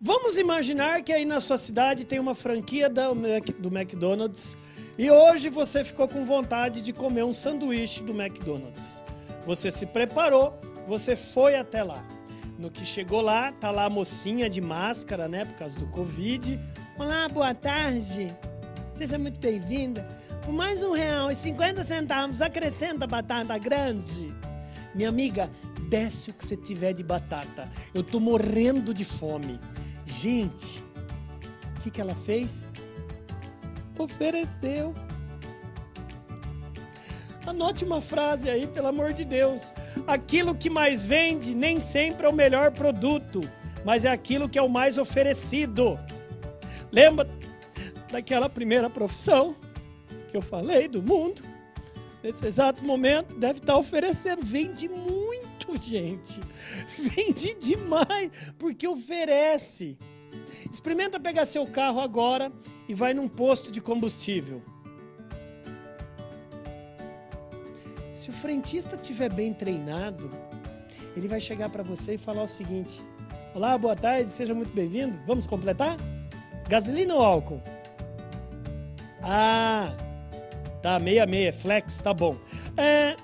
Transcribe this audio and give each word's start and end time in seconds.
Vamos 0.00 0.36
imaginar 0.36 1.02
que 1.02 1.12
aí 1.12 1.24
na 1.24 1.40
sua 1.40 1.56
cidade 1.56 2.04
tem 2.04 2.18
uma 2.18 2.34
franquia 2.34 2.90
do 2.90 3.68
McDonald's 3.68 4.56
e 4.98 5.10
hoje 5.10 5.48
você 5.48 5.84
ficou 5.84 6.08
com 6.08 6.24
vontade 6.24 6.82
de 6.82 6.92
comer 6.92 7.24
um 7.24 7.32
sanduíche 7.32 8.02
do 8.02 8.12
McDonald's. 8.12 9.04
Você 9.46 9.70
se 9.70 9.86
preparou, 9.86 10.58
você 10.86 11.16
foi 11.16 11.54
até 11.54 11.82
lá. 11.82 12.04
No 12.58 12.70
que 12.70 12.84
chegou 12.84 13.20
lá, 13.20 13.52
tá 13.52 13.70
lá 13.70 13.84
a 13.84 13.90
mocinha 13.90 14.50
de 14.50 14.60
máscara, 14.60 15.28
né, 15.28 15.44
por 15.44 15.54
causa 15.54 15.78
do 15.78 15.86
Covid. 15.86 16.60
Olá, 16.98 17.28
boa 17.28 17.54
tarde. 17.54 18.34
Seja 18.92 19.18
muito 19.18 19.40
bem-vinda. 19.40 20.06
Por 20.44 20.52
mais 20.52 20.82
um 20.82 20.92
real 20.92 21.30
e 21.30 21.34
cinquenta 21.34 21.82
centavos, 21.82 22.42
acrescenta 22.42 23.06
batata 23.06 23.56
grande. 23.58 24.34
Minha 24.94 25.08
amiga, 25.08 25.50
desce 25.88 26.30
o 26.30 26.34
que 26.34 26.44
você 26.44 26.56
tiver 26.56 26.92
de 26.92 27.02
batata. 27.02 27.68
Eu 27.92 28.02
tô 28.02 28.20
morrendo 28.20 28.92
de 28.92 29.04
fome. 29.04 29.58
Gente, 30.04 30.82
o 31.76 31.80
que, 31.80 31.90
que 31.90 32.00
ela 32.00 32.14
fez? 32.14 32.68
Ofereceu. 33.98 34.94
Anote 37.46 37.84
uma 37.84 38.00
frase 38.00 38.48
aí, 38.48 38.66
pelo 38.66 38.88
amor 38.88 39.12
de 39.12 39.24
Deus. 39.24 39.74
Aquilo 40.06 40.54
que 40.54 40.70
mais 40.70 41.04
vende 41.04 41.54
nem 41.54 41.78
sempre 41.78 42.26
é 42.26 42.28
o 42.28 42.32
melhor 42.32 42.70
produto, 42.72 43.42
mas 43.84 44.04
é 44.04 44.10
aquilo 44.10 44.48
que 44.48 44.58
é 44.58 44.62
o 44.62 44.68
mais 44.68 44.96
oferecido. 44.96 45.98
Lembra 46.90 47.28
daquela 48.10 48.48
primeira 48.48 48.88
profissão 48.88 49.56
que 50.30 50.36
eu 50.36 50.42
falei 50.42 50.88
do 50.88 51.02
mundo? 51.02 51.53
Nesse 52.24 52.46
exato 52.46 52.82
momento, 52.82 53.36
deve 53.36 53.58
estar 53.58 53.76
oferecendo. 53.76 54.42
Vende 54.42 54.88
muito 54.88 55.76
gente. 55.78 56.40
Vende 56.98 57.52
demais, 57.52 58.30
porque 58.58 58.88
oferece. 58.88 59.98
Experimenta 60.72 61.20
pegar 61.20 61.44
seu 61.44 61.66
carro 61.66 62.00
agora 62.00 62.50
e 62.88 62.94
vai 62.94 63.12
num 63.12 63.28
posto 63.28 63.70
de 63.70 63.78
combustível. 63.78 64.62
Se 68.14 68.30
o 68.30 68.32
frentista 68.32 68.96
estiver 68.96 69.30
bem 69.30 69.52
treinado, 69.52 70.30
ele 71.14 71.28
vai 71.28 71.40
chegar 71.40 71.68
para 71.68 71.82
você 71.82 72.14
e 72.14 72.18
falar 72.18 72.44
o 72.44 72.46
seguinte: 72.46 73.04
Olá, 73.54 73.76
boa 73.76 73.94
tarde, 73.94 74.30
seja 74.30 74.54
muito 74.54 74.72
bem-vindo. 74.72 75.20
Vamos 75.26 75.46
completar? 75.46 75.98
Gasolina 76.70 77.14
ou 77.14 77.22
álcool? 77.22 77.62
Ah, 79.22 79.94
tá, 80.84 80.98
meia 80.98 81.24
meia, 81.24 81.50
flex, 81.50 82.02
tá 82.02 82.12
bom. 82.12 82.36
É, 82.76 83.16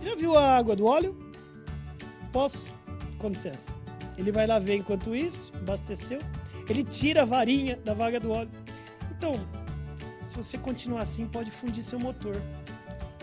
já 0.00 0.16
viu 0.16 0.36
a 0.36 0.56
água 0.56 0.74
do 0.74 0.84
óleo? 0.84 1.16
Posso? 2.32 2.74
Com 3.18 3.28
licença. 3.28 3.72
Ele 4.18 4.32
vai 4.32 4.48
lá 4.48 4.58
ver 4.58 4.76
enquanto 4.78 5.14
isso, 5.14 5.52
abasteceu. 5.54 6.18
Ele 6.68 6.82
tira 6.82 7.22
a 7.22 7.24
varinha 7.24 7.76
da 7.84 7.94
vaga 7.94 8.18
do 8.18 8.32
óleo. 8.32 8.50
Então, 9.16 9.34
se 10.18 10.36
você 10.36 10.58
continuar 10.58 11.02
assim, 11.02 11.28
pode 11.28 11.52
fundir 11.52 11.84
seu 11.84 12.00
motor. 12.00 12.34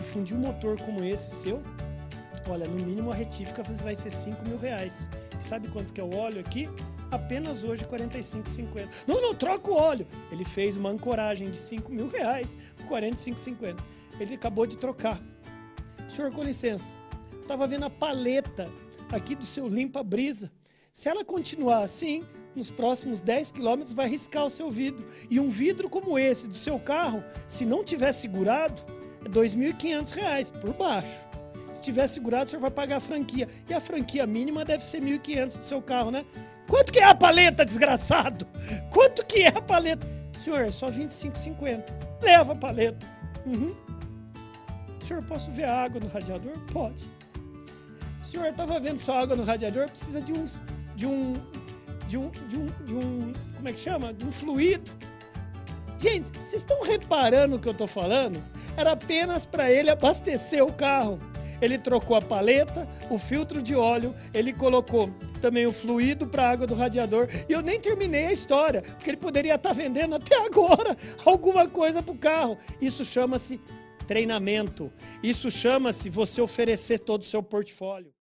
E 0.00 0.02
fundir 0.02 0.34
um 0.34 0.40
motor 0.40 0.80
como 0.80 1.04
esse 1.04 1.32
seu, 1.32 1.62
olha, 2.48 2.66
no 2.66 2.74
mínimo 2.74 3.10
a 3.10 3.14
retífica 3.14 3.62
vai 3.62 3.94
ser 3.94 4.10
5 4.10 4.46
mil 4.46 4.58
reais. 4.58 5.08
Sabe 5.38 5.68
quanto 5.68 5.92
que 5.92 6.00
é 6.00 6.04
o 6.04 6.16
óleo 6.16 6.40
aqui? 6.40 6.68
Apenas 7.10 7.64
hoje 7.64 7.84
45,50. 7.84 8.88
Não, 9.06 9.20
não, 9.20 9.34
troca 9.34 9.70
o 9.70 9.74
óleo. 9.74 10.06
Ele 10.30 10.44
fez 10.44 10.76
uma 10.76 10.90
ancoragem 10.90 11.50
de 11.50 11.56
5 11.56 11.92
mil 11.92 12.08
reais 12.08 12.56
por 12.76 12.86
45,50. 12.86 13.78
Ele 14.18 14.34
acabou 14.34 14.66
de 14.66 14.76
trocar. 14.76 15.20
Senhor, 16.08 16.32
com 16.32 16.42
licença. 16.42 16.92
Estava 17.40 17.66
vendo 17.66 17.84
a 17.84 17.90
paleta 17.90 18.70
aqui 19.10 19.34
do 19.34 19.44
seu 19.44 19.68
limpa-brisa. 19.68 20.50
Se 20.92 21.08
ela 21.08 21.24
continuar 21.24 21.82
assim, 21.82 22.24
nos 22.54 22.70
próximos 22.70 23.20
10 23.20 23.52
quilômetros 23.52 23.92
vai 23.92 24.08
riscar 24.08 24.44
o 24.44 24.50
seu 24.50 24.70
vidro. 24.70 25.06
E 25.28 25.40
um 25.40 25.48
vidro 25.48 25.88
como 25.88 26.18
esse 26.18 26.48
do 26.48 26.54
seu 26.54 26.78
carro, 26.78 27.22
se 27.48 27.64
não 27.64 27.82
tiver 27.82 28.12
segurado, 28.12 28.82
é 29.24 29.28
R$ 29.28 29.34
2.500 29.34 30.60
por 30.60 30.72
baixo. 30.72 31.33
Se 31.74 31.82
tiver 31.82 32.06
segurado, 32.06 32.46
o 32.46 32.50
senhor 32.50 32.60
vai 32.60 32.70
pagar 32.70 32.98
a 32.98 33.00
franquia. 33.00 33.48
E 33.68 33.74
a 33.74 33.80
franquia 33.80 34.24
mínima 34.24 34.64
deve 34.64 34.84
ser 34.84 35.02
1.500 35.02 35.58
do 35.58 35.64
seu 35.64 35.82
carro, 35.82 36.12
né? 36.12 36.24
Quanto 36.68 36.92
que 36.92 37.00
é 37.00 37.04
a 37.04 37.14
paleta, 37.16 37.64
desgraçado? 37.64 38.46
Quanto 38.92 39.26
que 39.26 39.42
é 39.42 39.48
a 39.48 39.60
paleta? 39.60 40.06
Senhor, 40.32 40.60
é 40.60 40.70
só 40.70 40.88
25,50. 40.88 41.82
Leva 42.22 42.52
a 42.52 42.56
paleta. 42.56 43.04
Uhum. 43.44 43.74
Senhor, 45.02 45.24
posso 45.24 45.50
ver 45.50 45.64
a 45.64 45.82
água 45.82 46.00
no 46.00 46.06
radiador? 46.06 46.52
Pode. 46.72 47.10
Senhor, 48.22 48.46
estava 48.46 48.78
vendo 48.78 49.00
só 49.00 49.18
água 49.18 49.34
no 49.34 49.42
radiador, 49.42 49.90
precisa 49.90 50.20
de 50.20 50.32
uns. 50.32 50.62
de 50.94 51.06
um. 51.06 51.32
de 52.06 52.16
um. 52.16 52.30
de 52.30 52.56
um. 52.56 52.66
de 52.86 52.94
um 52.94 53.32
como 53.56 53.68
é 53.68 53.72
que 53.72 53.80
chama? 53.80 54.14
De 54.14 54.24
um 54.24 54.30
fluido. 54.30 54.92
Gente, 55.98 56.30
vocês 56.38 56.62
estão 56.62 56.84
reparando 56.84 57.56
o 57.56 57.58
que 57.58 57.66
eu 57.66 57.72
estou 57.72 57.88
falando? 57.88 58.40
Era 58.76 58.92
apenas 58.92 59.44
para 59.44 59.70
ele 59.72 59.90
abastecer 59.90 60.64
o 60.64 60.72
carro. 60.72 61.18
Ele 61.60 61.78
trocou 61.78 62.16
a 62.16 62.22
paleta, 62.22 62.88
o 63.10 63.18
filtro 63.18 63.60
de 63.60 63.74
óleo, 63.74 64.14
ele 64.32 64.52
colocou 64.52 65.10
também 65.40 65.66
o 65.66 65.72
fluido 65.72 66.26
para 66.26 66.44
a 66.44 66.50
água 66.50 66.66
do 66.66 66.74
radiador. 66.74 67.28
E 67.48 67.52
eu 67.52 67.60
nem 67.60 67.78
terminei 67.78 68.26
a 68.26 68.32
história, 68.32 68.82
porque 68.82 69.10
ele 69.10 69.16
poderia 69.16 69.56
estar 69.56 69.70
tá 69.70 69.74
vendendo 69.74 70.14
até 70.14 70.36
agora 70.44 70.96
alguma 71.24 71.68
coisa 71.68 72.02
para 72.02 72.14
o 72.14 72.18
carro. 72.18 72.56
Isso 72.80 73.04
chama-se 73.04 73.60
treinamento. 74.06 74.92
Isso 75.22 75.50
chama-se 75.50 76.08
você 76.08 76.40
oferecer 76.40 76.98
todo 77.00 77.22
o 77.22 77.26
seu 77.26 77.42
portfólio. 77.42 78.14